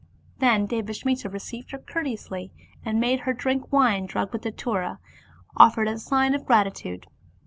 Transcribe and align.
Then 0.39 0.65
Devasmiti 0.67 1.31
received 1.31 1.69
her 1.69 1.77
courteously, 1.77 2.51
and 2.83 2.99
made 2.99 3.19
her 3.19 3.33
drink 3.33 3.71
wine 3.71 4.07
drugged 4.07 4.33
with 4.33 4.41
Datura, 4.41 4.97
offered 5.55 5.87
as 5.87 6.01
a 6.01 6.05
sign 6.07 6.33
of 6.33 6.41
g^titude. 6.47 7.03